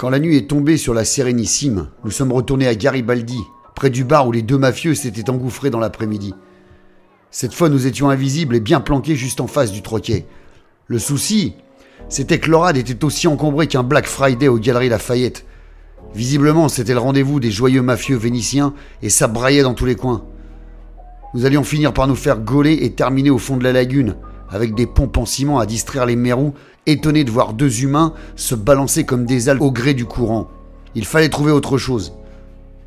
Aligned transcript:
Quand 0.00 0.08
la 0.08 0.18
nuit 0.18 0.38
est 0.38 0.48
tombée 0.48 0.78
sur 0.78 0.94
la 0.94 1.04
Sérénissime, 1.04 1.88
nous 2.04 2.10
sommes 2.10 2.32
retournés 2.32 2.66
à 2.66 2.74
Garibaldi, 2.74 3.38
près 3.74 3.90
du 3.90 4.02
bar 4.02 4.26
où 4.26 4.32
les 4.32 4.40
deux 4.40 4.56
mafieux 4.56 4.94
s'étaient 4.94 5.28
engouffrés 5.28 5.68
dans 5.68 5.78
l'après-midi. 5.78 6.32
Cette 7.30 7.52
fois, 7.52 7.68
nous 7.68 7.86
étions 7.86 8.08
invisibles 8.08 8.56
et 8.56 8.60
bien 8.60 8.80
planqués 8.80 9.14
juste 9.14 9.42
en 9.42 9.46
face 9.46 9.72
du 9.72 9.82
troquet. 9.82 10.24
Le 10.86 10.98
souci, 10.98 11.52
c'était 12.08 12.38
que 12.38 12.50
l'orade 12.50 12.78
était 12.78 13.04
aussi 13.04 13.28
encombré 13.28 13.66
qu'un 13.66 13.82
Black 13.82 14.06
Friday 14.06 14.48
aux 14.48 14.56
Galeries 14.56 14.88
Lafayette. 14.88 15.44
Visiblement, 16.14 16.70
c'était 16.70 16.94
le 16.94 17.00
rendez-vous 17.00 17.38
des 17.38 17.50
joyeux 17.50 17.82
mafieux 17.82 18.16
vénitiens 18.16 18.72
et 19.02 19.10
ça 19.10 19.28
braillait 19.28 19.64
dans 19.64 19.74
tous 19.74 19.84
les 19.84 19.96
coins. 19.96 20.24
Nous 21.34 21.44
allions 21.44 21.62
finir 21.62 21.92
par 21.92 22.08
nous 22.08 22.16
faire 22.16 22.40
gauler 22.40 22.72
et 22.72 22.94
terminer 22.94 23.28
au 23.28 23.36
fond 23.36 23.58
de 23.58 23.64
la 23.64 23.72
lagune, 23.72 24.16
avec 24.50 24.74
des 24.74 24.86
pompes 24.86 25.16
en 25.16 25.26
ciment 25.26 25.58
à 25.58 25.66
distraire 25.66 26.06
les 26.06 26.16
mérous, 26.16 26.54
étonnés 26.86 27.24
de 27.24 27.30
voir 27.30 27.52
deux 27.52 27.82
humains 27.82 28.12
se 28.36 28.54
balancer 28.54 29.04
comme 29.04 29.24
des 29.24 29.48
algues 29.48 29.62
au 29.62 29.70
gré 29.70 29.94
du 29.94 30.04
courant. 30.04 30.48
Il 30.94 31.04
fallait 31.04 31.28
trouver 31.28 31.52
autre 31.52 31.78
chose. 31.78 32.12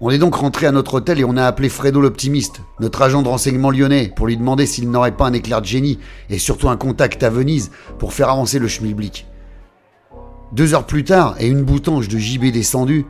On 0.02 0.10
est 0.10 0.18
donc 0.18 0.36
rentré 0.36 0.66
à 0.66 0.72
notre 0.74 0.96
hôtel 0.96 1.20
et 1.20 1.24
on 1.24 1.38
a 1.38 1.46
appelé 1.46 1.70
Fredo 1.70 2.02
l'optimiste, 2.02 2.62
notre 2.82 3.02
agent 3.02 3.22
de 3.22 3.30
renseignement 3.30 3.72
lyonnais, 3.72 4.12
pour 4.14 4.28
lui 4.28 4.36
demander 4.36 4.66
s'il 4.66 4.92
n'aurait 4.92 5.16
pas 5.16 5.28
un 5.28 5.34
éclair 5.34 5.62
de 5.62 5.66
génie 5.66 6.00
et 6.30 6.40
surtout 6.40 6.68
un 6.68 6.76
contact 6.76 7.24
à 7.24 7.30
Venise 7.30 7.72
pour 8.00 8.12
faire 8.12 8.30
avancer 8.30 8.60
le 8.60 8.68
schmilblick. 8.68 9.26
Deux 10.52 10.74
heures 10.74 10.86
plus 10.86 11.06
tard, 11.06 11.36
et 11.40 11.48
une 11.48 11.64
boutange 11.64 12.10
de 12.10 12.18
gibet 12.18 12.52
descendu, 12.52 13.06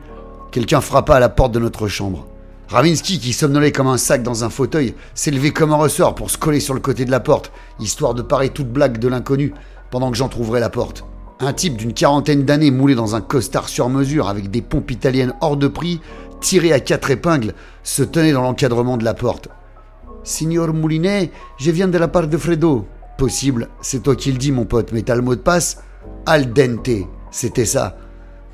quelqu'un 0.52 0.80
frappa 0.80 1.16
à 1.16 1.20
la 1.20 1.28
porte 1.28 1.52
de 1.52 1.58
notre 1.58 1.88
chambre. 1.88 2.26
Ravinsky, 2.68 3.18
qui 3.18 3.32
somnolait 3.32 3.72
comme 3.72 3.86
un 3.86 3.98
sac 3.98 4.22
dans 4.22 4.42
un 4.44 4.50
fauteuil, 4.50 4.94
s'est 5.14 5.30
levé 5.30 5.52
comme 5.52 5.72
un 5.72 5.76
ressort 5.76 6.14
pour 6.14 6.30
se 6.30 6.38
coller 6.38 6.60
sur 6.60 6.74
le 6.74 6.80
côté 6.80 7.04
de 7.04 7.10
la 7.10 7.20
porte, 7.20 7.52
histoire 7.78 8.14
de 8.14 8.22
parer 8.22 8.48
toute 8.48 8.72
blague 8.72 8.98
de 8.98 9.08
l'inconnu, 9.08 9.52
pendant 9.90 10.10
que 10.10 10.16
j'entr'ouvrais 10.16 10.60
la 10.60 10.70
porte. 10.70 11.04
Un 11.40 11.52
type 11.52 11.76
d'une 11.76 11.92
quarantaine 11.92 12.44
d'années 12.44 12.70
moulé 12.70 12.94
dans 12.94 13.16
un 13.16 13.20
costard 13.20 13.68
sur 13.68 13.88
mesure 13.90 14.28
avec 14.28 14.50
des 14.50 14.62
pompes 14.62 14.90
italiennes 14.90 15.34
hors 15.40 15.56
de 15.56 15.68
prix, 15.68 16.00
tiré 16.40 16.72
à 16.72 16.80
quatre 16.80 17.10
épingles, 17.10 17.54
se 17.82 18.02
tenait 18.02 18.32
dans 18.32 18.42
l'encadrement 18.42 18.96
de 18.96 19.04
la 19.04 19.14
porte. 19.14 19.48
Signor 20.22 20.72
Moulinet, 20.72 21.30
je 21.58 21.70
viens 21.70 21.88
de 21.88 21.98
la 21.98 22.08
part 22.08 22.28
de 22.28 22.36
Fredo. 22.38 22.86
Possible, 23.18 23.68
c'est 23.82 24.02
toi 24.02 24.16
qui 24.16 24.32
le 24.32 24.38
dis, 24.38 24.52
mon 24.52 24.64
pote, 24.64 24.90
mais 24.92 25.02
t'as 25.02 25.14
le 25.14 25.22
mot 25.22 25.34
de 25.34 25.40
passe? 25.40 25.82
Al 26.26 26.52
dente, 26.52 27.06
c'était 27.30 27.66
ça. 27.66 27.98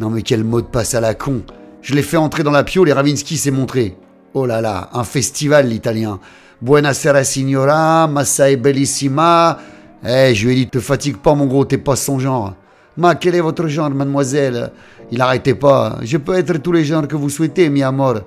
Non 0.01 0.11
mais 0.11 0.23
quel 0.23 0.43
mot 0.43 0.61
de 0.61 0.67
passe 0.67 0.95
à 0.95 1.01
la 1.01 1.15
con 1.15 1.43
je 1.91 1.97
l'ai 1.97 2.03
fait 2.03 2.17
entrer 2.17 2.45
dans 2.45 2.53
la 2.53 2.63
piole 2.63 2.89
et 2.89 2.93
Ravinsky 2.93 3.37
s'est 3.37 3.51
montré. 3.51 3.97
Oh 4.33 4.47
là 4.47 4.61
là, 4.61 4.91
un 4.93 5.03
festival 5.03 5.67
l'italien. 5.67 6.21
Buonasera 6.61 7.25
signora, 7.25 8.07
massa 8.07 8.47
è 8.47 8.57
bellissima. 8.57 9.59
Eh, 10.01 10.33
je 10.33 10.47
lui 10.47 10.53
ai 10.53 10.55
dit, 10.55 10.69
te 10.69 10.79
fatigue 10.79 11.17
pas 11.17 11.35
mon 11.35 11.47
gros, 11.47 11.65
t'es 11.65 11.79
pas 11.79 11.97
son 11.97 12.21
genre. 12.21 12.55
Ma, 12.97 13.17
quel 13.17 13.35
est 13.35 13.41
votre 13.41 13.67
genre, 13.67 13.91
mademoiselle? 13.91 14.71
Il 15.11 15.21
arrêtait 15.21 15.57
pas. 15.57 15.99
Je 16.03 16.17
peux 16.17 16.39
être 16.39 16.59
tous 16.59 16.71
les 16.71 16.85
genres 16.85 17.09
que 17.09 17.17
vous 17.17 17.29
souhaitez, 17.29 17.69
mi 17.71 17.83
amor. 17.83 18.21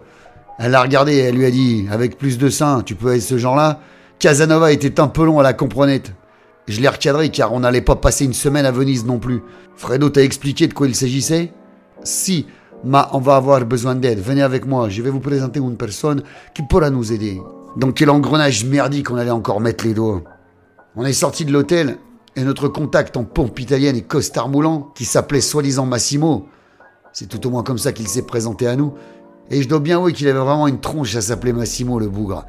Elle 0.60 0.72
l'a 0.72 0.82
regardé 0.82 1.16
elle 1.16 1.36
lui 1.36 1.46
a 1.46 1.52
dit, 1.52 1.86
avec 1.90 2.18
plus 2.18 2.38
de 2.38 2.50
seins, 2.50 2.82
tu 2.82 2.96
peux 2.96 3.16
être 3.16 3.22
ce 3.22 3.38
genre-là? 3.38 3.80
Casanova 4.20 4.74
était 4.74 5.00
un 5.00 5.08
peu 5.08 5.24
long 5.24 5.40
à 5.40 5.44
la 5.44 5.54
comprenette. 5.54 6.12
Je 6.68 6.82
l'ai 6.82 6.90
recadré 6.90 7.30
car 7.30 7.54
on 7.54 7.62
n'allait 7.62 7.80
pas 7.80 7.96
passer 7.96 8.26
une 8.26 8.34
semaine 8.34 8.66
à 8.66 8.72
Venise 8.72 9.06
non 9.06 9.20
plus. 9.20 9.42
Fredo 9.78 10.10
t'a 10.10 10.22
expliqué 10.22 10.68
de 10.68 10.74
quoi 10.74 10.88
il 10.88 10.96
s'agissait? 10.96 11.54
Si, 12.04 12.46
Ma, 12.84 13.10
on 13.14 13.20
va 13.20 13.38
avoir 13.38 13.66
besoin 13.66 13.96
d'aide. 13.96 14.20
Venez 14.20 14.42
avec 14.42 14.66
moi. 14.66 14.90
Je 14.90 15.02
vais 15.02 15.10
vous 15.10 15.20
présenter 15.20 15.60
une 15.60 15.78
personne 15.78 16.24
qui 16.54 16.64
pourra 16.64 16.90
nous 16.90 17.14
aider. 17.14 17.42
Dans 17.78 17.92
quel 17.92 18.10
engrenage 18.10 18.66
merdique 18.66 19.10
on 19.10 19.16
allait 19.16 19.32
encore 19.32 19.62
mettre 19.62 19.86
les 19.86 19.94
doigts. 19.94 20.22
On 20.96 21.06
est 21.06 21.14
sorti 21.14 21.46
de 21.46 21.52
l'hôtel 21.52 21.98
et 22.36 22.44
notre 22.44 22.68
contact 22.68 23.18
en 23.18 23.24
pompe 23.24 23.60
italienne 23.60 23.96
et 23.96 24.02
costard 24.02 24.50
moulant, 24.50 24.92
qui 24.96 25.06
s'appelait 25.06 25.42
soi-disant 25.42 25.86
Massimo, 25.86 26.48
c'est 27.12 27.28
tout 27.28 27.46
au 27.46 27.50
moins 27.50 27.64
comme 27.64 27.78
ça 27.78 27.94
qu'il 27.94 28.08
s'est 28.08 28.26
présenté 28.26 28.68
à 28.68 28.76
nous, 28.76 28.94
et 29.50 29.62
je 29.62 29.70
dois 29.70 29.80
bien 29.80 29.98
avouer 29.98 30.14
qu'il 30.14 30.28
avait 30.28 30.40
vraiment 30.40 30.68
une 30.68 30.80
tronche 30.80 31.16
à 31.16 31.22
s'appeler 31.22 31.54
Massimo 31.54 32.00
le 32.00 32.10
bougre. 32.10 32.46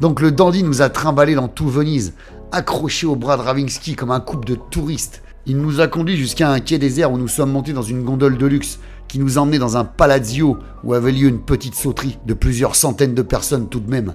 Donc 0.00 0.20
le 0.20 0.32
dandy 0.32 0.62
nous 0.62 0.82
a 0.82 0.88
trimballé 0.88 1.34
dans 1.34 1.48
tout 1.48 1.68
Venise, 1.68 2.14
accroché 2.52 3.06
au 3.06 3.16
bras 3.16 3.36
de 3.36 3.42
Ravinsky 3.42 3.94
comme 3.94 4.10
un 4.10 4.20
couple 4.20 4.48
de 4.48 4.54
touristes. 4.54 5.22
Il 5.46 5.56
nous 5.56 5.80
a 5.80 5.88
conduits 5.88 6.16
jusqu'à 6.16 6.50
un 6.50 6.60
quai 6.60 6.78
désert 6.78 7.10
où 7.10 7.16
nous 7.16 7.28
sommes 7.28 7.52
montés 7.52 7.72
dans 7.72 7.82
une 7.82 8.04
gondole 8.04 8.36
de 8.36 8.46
luxe 8.46 8.78
qui 9.08 9.18
nous 9.18 9.38
emmenait 9.38 9.58
dans 9.58 9.78
un 9.78 9.84
palazzo 9.84 10.58
où 10.84 10.92
avait 10.92 11.12
lieu 11.12 11.28
une 11.28 11.40
petite 11.40 11.74
sauterie 11.74 12.18
de 12.26 12.34
plusieurs 12.34 12.76
centaines 12.76 13.14
de 13.14 13.22
personnes 13.22 13.68
tout 13.68 13.80
de 13.80 13.90
même. 13.90 14.14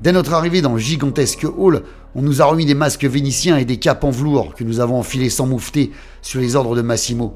Dès 0.00 0.12
notre 0.12 0.32
arrivée 0.32 0.60
dans 0.60 0.72
le 0.72 0.78
gigantesque 0.78 1.46
hall, 1.56 1.82
on 2.16 2.22
nous 2.22 2.42
a 2.42 2.46
remis 2.46 2.66
des 2.66 2.74
masques 2.74 3.04
vénitiens 3.04 3.58
et 3.58 3.64
des 3.64 3.78
capes 3.78 4.02
en 4.02 4.10
velours 4.10 4.54
que 4.54 4.64
nous 4.64 4.80
avons 4.80 4.98
enfilés 4.98 5.30
sans 5.30 5.46
moufter 5.46 5.92
sur 6.20 6.40
les 6.40 6.56
ordres 6.56 6.74
de 6.74 6.82
Massimo. 6.82 7.34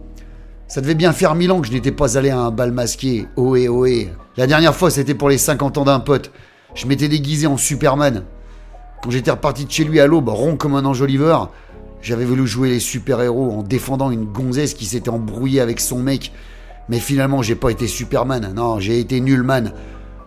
Ça 0.66 0.80
devait 0.80 0.94
bien 0.94 1.12
faire 1.12 1.36
mille 1.36 1.52
ans 1.52 1.60
que 1.60 1.68
je 1.68 1.72
n'étais 1.72 1.92
pas 1.92 2.18
allé 2.18 2.30
à 2.30 2.38
un 2.38 2.50
bal 2.50 2.72
masqué, 2.72 3.26
ohé 3.36 3.68
ohé. 3.68 4.10
La 4.36 4.46
dernière 4.46 4.74
fois, 4.74 4.90
c'était 4.90 5.14
pour 5.14 5.28
les 5.28 5.38
50 5.38 5.78
ans 5.78 5.84
d'un 5.84 6.00
pote. 6.00 6.32
Je 6.74 6.86
m'étais 6.86 7.08
déguisé 7.08 7.46
en 7.46 7.56
Superman. 7.56 8.24
Quand 9.02 9.10
j'étais 9.10 9.30
reparti 9.30 9.66
de 9.66 9.70
chez 9.70 9.84
lui 9.84 10.00
à 10.00 10.06
l'aube, 10.06 10.28
rond 10.28 10.56
comme 10.56 10.74
un 10.74 10.84
enjoliveur, 10.84 11.50
j'avais 12.02 12.24
voulu 12.24 12.48
jouer 12.48 12.68
les 12.68 12.80
super-héros 12.80 13.52
en 13.52 13.62
défendant 13.62 14.10
une 14.10 14.24
gonzesse 14.24 14.74
qui 14.74 14.86
s'était 14.86 15.08
embrouillée 15.08 15.60
avec 15.60 15.78
son 15.78 16.00
mec. 16.00 16.32
Mais 16.88 16.98
finalement, 16.98 17.42
j'ai 17.42 17.54
pas 17.54 17.70
été 17.70 17.86
Superman. 17.86 18.52
Non, 18.54 18.80
j'ai 18.80 18.98
été 18.98 19.20
Nullman. 19.20 19.70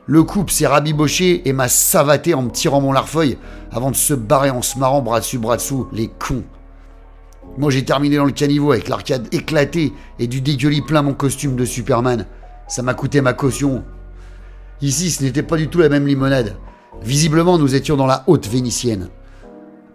Le 0.07 0.23
couple 0.23 0.53
s'est 0.53 0.67
rabiboché 0.67 1.47
et 1.47 1.51
m'a 1.51 1.67
savaté 1.67 2.33
en 2.33 2.43
me 2.43 2.49
tirant 2.49 2.79
mon 2.79 2.93
larfeuille 2.93 3.37
avant 3.71 3.91
de 3.91 3.95
se 3.95 4.13
barrer 4.13 4.51
en 4.51 4.61
se 4.61 4.79
marrant 4.79 5.01
bras 5.01 5.19
dessus 5.19 5.37
bras 5.37 5.57
dessous, 5.57 5.87
les 5.91 6.07
cons. 6.07 6.43
Moi 7.57 7.71
j'ai 7.71 7.83
terminé 7.83 8.17
dans 8.17 8.25
le 8.25 8.31
caniveau 8.31 8.71
avec 8.71 8.87
l'arcade 8.87 9.27
éclatée 9.33 9.93
et 10.19 10.27
du 10.27 10.41
dégueulis 10.41 10.81
plein 10.81 11.01
mon 11.01 11.13
costume 11.13 11.55
de 11.55 11.65
Superman. 11.65 12.27
Ça 12.67 12.83
m'a 12.83 12.93
coûté 12.93 13.21
ma 13.21 13.33
caution. 13.33 13.83
Ici 14.81 15.09
ce 15.09 15.23
n'était 15.23 15.43
pas 15.43 15.57
du 15.57 15.69
tout 15.69 15.79
la 15.79 15.89
même 15.89 16.07
limonade. 16.07 16.55
Visiblement 17.01 17.57
nous 17.57 17.73
étions 17.73 17.97
dans 17.97 18.07
la 18.07 18.23
haute 18.27 18.47
vénitienne. 18.47 19.09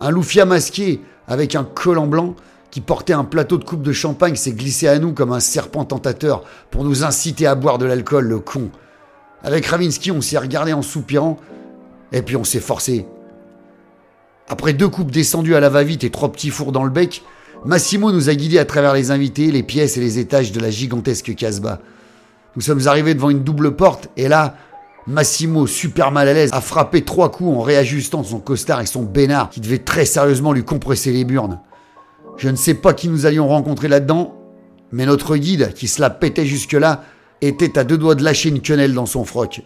Un 0.01 0.11
loufia 0.11 0.45
masqué 0.45 1.01
avec 1.31 1.55
un 1.55 1.65
collant 1.65 2.09
blanc 2.09 2.35
qui 2.71 2.81
portait 2.81 3.15
un 3.15 3.25
plateau 3.25 3.57
de 3.57 3.65
coupe 3.65 3.83
de 3.83 3.93
champagne 3.93 4.35
s'est 4.35 4.53
glissé 4.53 4.89
à 4.89 4.99
nous 4.99 5.13
comme 5.15 5.33
un 5.33 5.41
serpent 5.41 5.85
tentateur 5.85 6.45
pour 6.71 6.85
nous 6.85 7.05
inciter 7.05 7.47
à 7.47 7.55
boire 7.55 7.79
de 7.79 7.87
l'alcool, 7.87 8.27
le 8.27 8.41
con. 8.41 8.71
Avec 9.43 9.67
Ravinsky, 9.67 10.11
on 10.11 10.21
s'est 10.21 10.39
regardé 10.39 10.73
en 10.73 10.83
soupirant 10.83 11.39
et 12.13 12.23
puis 12.23 12.37
on 12.37 12.45
s'est 12.45 12.61
forcé. 12.61 13.07
Après 14.49 14.73
deux 14.73 14.89
coupes 14.89 15.13
descendues 15.13 15.55
à 15.55 15.61
la 15.61 15.69
va-vite 15.69 16.05
et 16.05 16.11
trois 16.11 16.31
petits 16.33 16.51
fours 16.51 16.73
dans 16.73 16.85
le 16.85 16.91
bec, 16.91 17.23
Massimo 17.65 18.11
nous 18.11 18.29
a 18.29 18.35
guidés 18.35 18.59
à 18.59 18.65
travers 18.65 18.93
les 18.93 19.13
invités, 19.13 19.53
les 19.53 19.63
pièces 19.63 19.97
et 19.97 20.01
les 20.01 20.19
étages 20.19 20.51
de 20.51 20.61
la 20.61 20.71
gigantesque 20.71 21.35
Casbah. 21.37 21.79
Nous 22.57 22.63
sommes 22.63 22.89
arrivés 22.89 23.15
devant 23.15 23.31
une 23.31 23.45
double 23.45 23.77
porte 23.77 24.09
et 24.17 24.27
là, 24.27 24.57
Massimo, 25.11 25.67
super 25.67 26.13
mal 26.13 26.29
à 26.29 26.33
l'aise, 26.33 26.51
a 26.53 26.61
frappé 26.61 27.03
trois 27.03 27.33
coups 27.33 27.57
en 27.57 27.63
réajustant 27.63 28.23
son 28.23 28.39
costard 28.39 28.81
et 28.81 28.87
son 28.87 29.03
bénard 29.03 29.51
qui 29.51 29.61
devait 29.61 29.79
très 29.79 30.05
sérieusement 30.05 30.53
lui 30.53 30.63
compresser 30.63 31.11
les 31.11 31.25
burnes. 31.25 31.59
Je 32.37 32.49
ne 32.49 32.55
sais 32.55 32.75
pas 32.75 32.95
qui 32.95 33.09
nous 33.09 33.27
allions 33.27 33.49
rencontrer 33.49 33.89
là-dedans, 33.89 34.37
mais 34.93 35.07
notre 35.07 35.37
guide, 35.37 35.75
qui 35.75 35.89
se 35.89 36.01
la 36.01 36.11
pétait 36.11 36.47
jusque-là, 36.47 37.03
était 37.41 37.77
à 37.77 37.83
deux 37.83 37.99
doigts 37.99 38.15
de 38.15 38.23
lâcher 38.23 38.51
une 38.51 38.63
quenelle 38.63 38.95
dans 38.95 39.05
son 39.05 39.25
froc. 39.25 39.63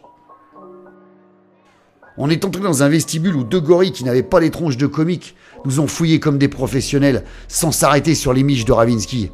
On 2.17 2.31
est 2.31 2.47
entré 2.47 2.63
dans 2.63 2.83
un 2.83 2.89
vestibule 2.89 3.37
où 3.37 3.45
deux 3.45 3.61
gorilles 3.61 3.93
qui 3.93 4.05
n'avaient 4.05 4.23
pas 4.23 4.41
les 4.41 4.51
tronches 4.51 4.79
de 4.79 4.87
comiques 4.87 5.37
nous 5.67 5.79
ont 5.79 5.89
fouillés 5.89 6.21
comme 6.21 6.39
des 6.39 6.49
professionnels, 6.49 7.23
sans 7.49 7.71
s'arrêter 7.71 8.15
sur 8.15 8.33
les 8.33 8.45
miches 8.45 8.65
de 8.65 8.73
Ravinsky. 8.73 9.31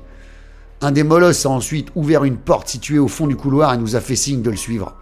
Un 0.81 0.91
des 0.91 1.05
molosses 1.05 1.47
a 1.47 1.51
ensuite 1.51 1.89
ouvert 1.95 2.25
une 2.25 2.39
porte 2.39 2.67
située 2.67 2.99
au 2.99 3.07
fond 3.07 3.29
du 3.29 3.37
couloir 3.37 3.75
et 3.75 3.79
nous 3.79 3.95
a 3.95 4.01
fait 4.01 4.17
signe 4.17 4.43
de 4.43 4.51
le 4.51 4.57
suivre. 4.57 4.97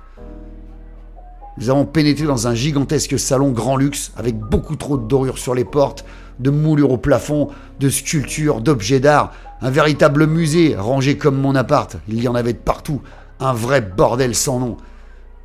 Nous 1.59 1.71
avons 1.71 1.87
pénétré 1.87 2.25
dans 2.25 2.47
un 2.47 2.55
gigantesque 2.55 3.19
salon 3.19 3.51
grand 3.51 3.77
luxe 3.77 4.13
avec 4.17 4.39
beaucoup 4.39 4.77
trop 4.77 4.97
de 4.97 5.09
dorures 5.09 5.39
sur 5.39 5.57
les 5.57 5.65
portes, 5.65 6.05
de 6.39 6.51
moulures 6.51 6.93
au 6.93 6.99
plafond, 6.99 7.49
de 7.81 7.89
sculptures, 7.89 8.61
d'objets 8.61 9.01
d'art, 9.01 9.33
un 9.61 9.71
véritable 9.71 10.29
musée 10.29 10.77
rangé 10.79 11.19
comme 11.19 11.41
mon 11.41 11.57
appart. 11.57 11.97
Il 12.07 12.23
y 12.23 12.29
en 12.29 12.37
avait 12.37 12.53
de 12.53 12.59
partout, 12.59 13.01
un 13.41 13.53
vrai 13.53 13.81
bordel 13.81 14.37
sans 14.37 14.61
nom. 14.61 14.77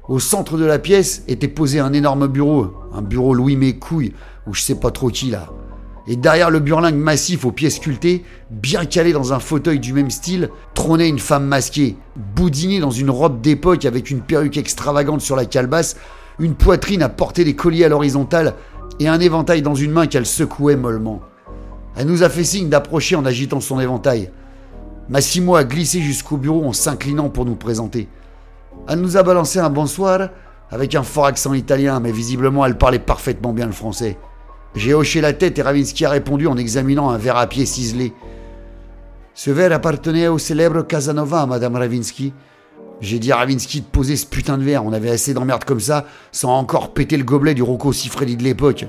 Au 0.07 0.19
centre 0.19 0.55
de 0.55 0.65
la 0.65 0.77
pièce 0.77 1.23
était 1.27 1.47
posé 1.47 1.79
un 1.79 1.93
énorme 1.93 2.27
bureau, 2.27 2.75
un 2.93 3.01
bureau 3.01 3.33
Louis 3.33 3.55
Mécouille, 3.55 4.13
ou 4.45 4.53
je 4.53 4.61
sais 4.61 4.75
pas 4.75 4.91
trop 4.91 5.09
qui 5.09 5.31
là. 5.31 5.47
Et 6.07 6.17
derrière 6.17 6.49
le 6.49 6.59
burlingue 6.59 6.95
massif 6.95 7.45
aux 7.45 7.51
pieds 7.51 7.69
sculptés, 7.69 8.25
bien 8.51 8.85
calé 8.85 9.13
dans 9.13 9.31
un 9.31 9.39
fauteuil 9.39 9.79
du 9.79 9.93
même 9.93 10.11
style, 10.11 10.49
trônait 10.73 11.07
une 11.07 11.19
femme 11.19 11.45
masquée, 11.45 11.95
boudinée 12.35 12.81
dans 12.81 12.91
une 12.91 13.09
robe 13.09 13.39
d'époque 13.39 13.85
avec 13.85 14.11
une 14.11 14.21
perruque 14.21 14.57
extravagante 14.57 15.21
sur 15.21 15.37
la 15.37 15.45
calebasse, 15.45 15.95
une 16.39 16.55
poitrine 16.55 17.03
à 17.03 17.09
porter 17.09 17.45
des 17.45 17.55
colliers 17.55 17.85
à 17.85 17.89
l'horizontale 17.89 18.55
et 18.99 19.07
un 19.07 19.19
éventail 19.19 19.61
dans 19.61 19.75
une 19.75 19.91
main 19.91 20.07
qu'elle 20.07 20.25
secouait 20.25 20.75
mollement. 20.75 21.21
Elle 21.95 22.07
nous 22.07 22.23
a 22.23 22.29
fait 22.29 22.43
signe 22.43 22.69
d'approcher 22.69 23.15
en 23.15 23.25
agitant 23.25 23.61
son 23.61 23.79
éventail. 23.79 24.29
Massimo 25.09 25.55
a 25.55 25.63
glissé 25.63 26.01
jusqu'au 26.01 26.37
bureau 26.37 26.65
en 26.65 26.73
s'inclinant 26.73 27.29
pour 27.29 27.45
nous 27.45 27.55
présenter. 27.55 28.09
Elle 28.89 28.99
nous 28.99 29.15
a 29.15 29.23
balancé 29.23 29.59
un 29.59 29.69
bonsoir 29.69 30.29
avec 30.69 30.95
un 30.95 31.03
fort 31.03 31.27
accent 31.27 31.53
italien, 31.53 31.99
mais 31.99 32.11
visiblement 32.11 32.65
elle 32.65 32.77
parlait 32.77 32.99
parfaitement 32.99 33.53
bien 33.53 33.67
le 33.67 33.71
français. 33.71 34.17
J'ai 34.75 34.93
hoché 34.93 35.21
la 35.21 35.33
tête 35.33 35.59
et 35.59 35.61
Ravinsky 35.61 36.03
a 36.05 36.09
répondu 36.09 36.47
en 36.47 36.57
examinant 36.57 37.09
un 37.11 37.17
verre 37.17 37.37
à 37.37 37.47
pied 37.47 37.65
ciselé. 37.65 38.13
Ce 39.35 39.51
verre 39.51 39.71
appartenait 39.71 40.27
au 40.27 40.39
célèbre 40.39 40.81
Casanova, 40.81 41.45
Madame 41.45 41.75
Ravinsky. 41.75 42.33
J'ai 42.99 43.19
dit 43.19 43.31
à 43.31 43.37
Ravinsky 43.37 43.81
de 43.81 43.85
poser 43.85 44.15
ce 44.15 44.25
putain 44.25 44.57
de 44.57 44.63
verre. 44.63 44.83
On 44.85 44.93
avait 44.93 45.11
assez 45.11 45.33
d'emmerdes 45.33 45.63
comme 45.63 45.79
ça, 45.79 46.05
sans 46.31 46.57
encore 46.57 46.93
péter 46.93 47.17
le 47.17 47.23
gobelet 47.23 47.53
du 47.53 47.61
Rocco 47.61 47.93
Siffredi 47.93 48.35
de 48.35 48.43
l'époque. 48.43 48.85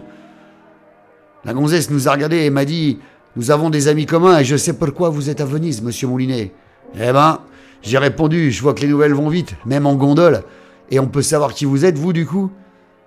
La 1.45 1.53
gonzesse 1.53 1.91
nous 1.91 2.09
a 2.09 2.13
regardés 2.13 2.45
et 2.45 2.51
m'a 2.51 2.65
dit 2.65 2.99
Nous 3.37 3.51
avons 3.51 3.69
des 3.69 3.89
amis 3.89 4.07
communs 4.07 4.39
et 4.39 4.45
je 4.45 4.57
sais 4.57 4.73
pourquoi 4.73 5.11
vous 5.11 5.29
êtes 5.29 5.43
à 5.43 5.45
Venise, 5.45 5.83
monsieur 5.83 6.09
Moulinet. 6.09 6.53
Eh 6.95 7.13
ben, 7.13 7.41
j'ai 7.83 7.99
répondu 7.99 8.51
Je 8.51 8.63
vois 8.63 8.73
que 8.73 8.81
les 8.81 8.89
nouvelles 8.89 9.15
vont 9.15 9.29
vite, 9.29 9.55
même 9.67 9.87
en 9.87 9.97
gondole. 9.97 10.45
Et 10.91 10.99
on 10.99 11.09
peut 11.09 11.23
savoir 11.23 11.53
qui 11.53 11.67
vous 11.67 11.85
êtes, 11.85 11.99
vous, 11.99 12.15
du 12.15 12.25
coup 12.25 12.51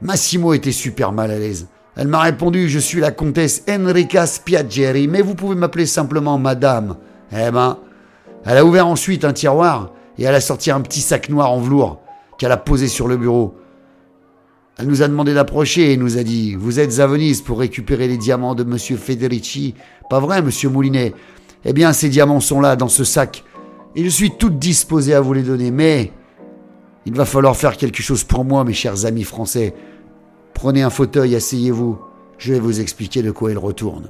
Massimo 0.02 0.54
était 0.54 0.72
super 0.72 1.12
mal 1.12 1.32
à 1.32 1.40
l'aise. 1.40 1.68
Elle 1.98 2.08
m'a 2.08 2.22
répondu 2.22 2.70
Je 2.70 2.78
suis 2.78 3.00
la 3.02 3.12
comtesse 3.12 3.64
Enrica 3.68 4.28
Spiageri, 4.28 5.08
mais 5.08 5.24
vous 5.24 5.34
pouvez 5.34 5.56
m'appeler 5.56 5.88
simplement 5.88 6.38
madame. 6.38 6.96
Eh 7.32 7.50
ben, 7.50 7.80
elle 8.46 8.58
a 8.58 8.66
ouvert 8.66 8.88
ensuite 8.88 9.26
un 9.26 9.34
tiroir 9.34 9.92
et 10.20 10.24
elle 10.24 10.36
a 10.36 10.40
sorti 10.40 10.70
un 10.70 10.82
petit 10.82 11.02
sac 11.02 11.28
noir 11.30 11.52
en 11.52 11.60
velours 11.60 12.00
qu'elle 12.38 12.52
a 12.52 12.58
posé 12.58 12.88
sur 12.88 13.08
le 13.08 13.18
bureau. 13.18 13.56
Elle 14.78 14.86
nous 14.86 15.02
a 15.02 15.08
demandé 15.08 15.34
d'approcher 15.34 15.92
et 15.92 15.98
nous 15.98 16.20
a 16.20 16.24
dit 16.24 16.54
Vous 16.54 16.80
êtes 16.80 17.00
à 17.00 17.08
Venise 17.08 17.42
pour 17.42 17.58
récupérer 17.58 18.08
les 18.08 18.18
diamants 18.18 18.54
de 18.54 18.64
monsieur 18.64 18.96
Federici. 18.96 19.74
Pas 20.08 20.20
vrai, 20.20 20.44
monsieur 20.44 20.70
Moulinet? 20.70 21.16
Eh 21.66 21.74
bien, 21.74 21.94
ces 21.94 22.10
diamants 22.10 22.40
sont 22.40 22.62
là, 22.62 22.76
dans 22.76 22.90
ce 22.90 23.04
sac. 23.04 23.44
Et 23.96 24.04
je 24.04 24.10
suis 24.10 24.38
toute 24.38 24.60
disposée 24.60 25.16
à 25.16 25.22
vous 25.22 25.34
les 25.34 25.42
donner. 25.42 25.72
Mais 25.72 26.12
il 27.08 27.16
va 27.16 27.26
falloir 27.26 27.56
faire 27.56 27.76
quelque 27.76 28.04
chose 28.04 28.24
pour 28.24 28.46
moi, 28.46 28.64
mes 28.64 28.74
chers 28.74 29.08
amis 29.08 29.24
français. 29.24 29.74
Prenez 30.58 30.82
un 30.82 30.90
fauteuil, 30.90 31.36
asseyez-vous. 31.36 32.00
Je 32.40 32.54
vais 32.54 32.60
vous 32.60 32.82
expliquer 32.82 33.22
de 33.22 33.30
quoi 33.30 33.52
il 33.52 33.60
retourne. 33.60 34.10